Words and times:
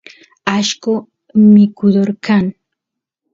allqo 0.55 0.93
mikudor 1.53 2.09
kan 2.25 2.45